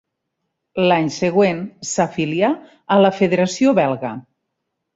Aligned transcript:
L'any 0.91 1.11
següent 1.15 1.59
s'afilià 1.91 2.51
a 2.97 2.99
la 3.07 3.15
federació 3.21 3.77
belga. 3.85 4.15